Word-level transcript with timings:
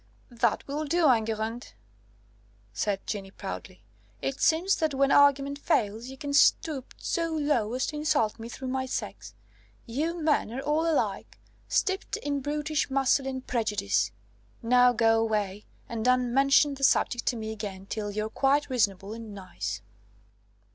"That 0.31 0.67
will 0.67 0.85
do, 0.85 1.07
Enguerrand," 1.11 1.73
said 2.73 3.05
Jeanne 3.05 3.29
proudly; 3.37 3.83
"it 4.19 4.41
seems 4.41 4.77
that 4.77 4.95
when 4.95 5.11
argument 5.11 5.59
fails, 5.59 6.07
you 6.07 6.17
can 6.17 6.33
stoop 6.33 6.95
so 6.97 7.31
low 7.31 7.71
as 7.75 7.85
to 7.85 7.97
insult 7.97 8.39
me 8.39 8.49
through 8.49 8.69
my 8.69 8.87
sex. 8.87 9.35
You 9.85 10.19
men 10.19 10.51
are 10.53 10.59
all 10.59 10.89
alike, 10.91 11.37
steeped 11.67 12.17
in 12.17 12.39
brutish 12.41 12.89
masculine 12.89 13.41
prejudice. 13.41 14.11
Now 14.63 14.91
go 14.91 15.19
away, 15.21 15.67
and 15.87 16.03
don't 16.03 16.33
mention 16.33 16.73
the 16.73 16.83
subject 16.83 17.27
to 17.27 17.35
me 17.35 17.51
again 17.51 17.85
till 17.85 18.09
you're 18.09 18.27
quite 18.29 18.71
reasonable 18.71 19.13
and 19.13 19.35
nice." 19.35 19.81